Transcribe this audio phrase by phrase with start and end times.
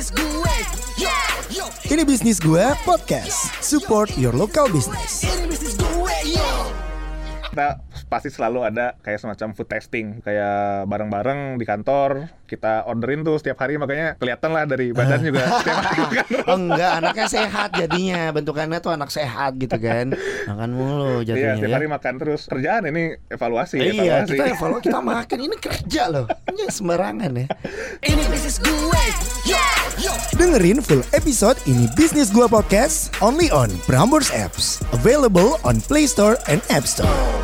[0.00, 0.56] bisnis gue
[0.96, 1.12] Yo,
[1.52, 3.52] yo Ini bisnis gue podcast.
[3.60, 5.28] Support your local business.
[5.28, 6.72] Ini bisnis gue Yo
[7.50, 13.42] kita pasti selalu ada kayak semacam food testing kayak bareng-bareng di kantor kita orderin tuh
[13.42, 16.46] setiap hari makanya kelihatan lah dari badan juga setiap hari terus.
[16.46, 18.22] Oh enggak, anaknya sehat jadinya.
[18.30, 20.14] Bentukannya tuh anak sehat gitu kan.
[20.46, 21.76] Makan mulu Iya, jadinya setiap ya.
[21.76, 22.40] hari makan terus.
[22.46, 24.30] Kerjaan ini evaluasi, Iya, evaluasi.
[24.30, 26.26] kita evaluasi, kita makan ini kerja loh.
[26.54, 27.46] Ini sembarangan ya.
[27.98, 29.04] Ini bisnis gue
[30.40, 34.80] Dengerin full episode ini Bisnis Gua Podcast only on Prambors Apps.
[34.96, 37.39] Available on Play Store and App Store.